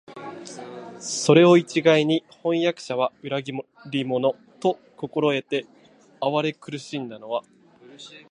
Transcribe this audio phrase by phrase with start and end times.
[0.99, 3.53] それを一概に「飜訳者は裏切
[3.91, 5.67] り者」と心得て
[6.19, 7.43] 畏れ謹しんだのでは、